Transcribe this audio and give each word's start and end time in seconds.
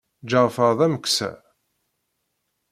Ǧeɛfer 0.29 0.71
d 0.77 0.79
ameksa. 0.85 1.31